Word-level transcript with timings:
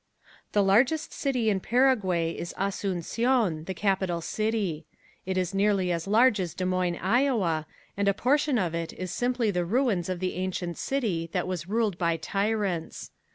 The 0.53 0.63
largest 0.63 1.13
city 1.13 1.47
in 1.51 1.59
Paraguay 1.59 2.31
is 2.35 2.55
Asuncion, 2.57 3.65
the 3.67 3.73
capital 3.75 4.19
city. 4.19 4.87
It 5.27 5.37
is 5.37 5.53
nearly 5.53 5.91
as 5.91 6.07
large 6.07 6.39
as 6.39 6.55
Des 6.55 6.65
Moines, 6.65 6.97
Iowa, 6.99 7.67
and 7.95 8.07
a 8.07 8.13
portion 8.15 8.57
of 8.57 8.73
it 8.73 8.93
is 8.93 9.11
simply 9.11 9.51
the 9.51 9.63
ruins 9.63 10.09
of 10.09 10.19
the 10.19 10.33
ancient 10.37 10.79
city 10.79 11.29
that 11.33 11.47
was 11.47 11.69
ruled 11.69 11.99
by 11.99 12.17
tyrants. 12.17 13.11